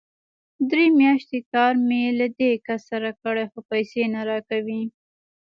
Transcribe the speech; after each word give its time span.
درې 0.69 0.85
مياشتې 0.99 1.39
کار 1.53 1.73
مې 1.87 2.03
له 2.19 2.27
دې 2.37 2.51
کس 2.65 2.81
سره 2.91 3.09
کړی، 3.21 3.45
خو 3.51 3.59
پيسې 3.69 4.01
نه 4.13 4.21
راکوي! 4.29 4.81